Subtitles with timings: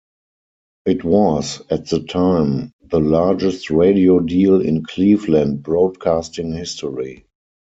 [0.87, 7.27] It was, at the time, the largest radio deal in Cleveland broadcasting history.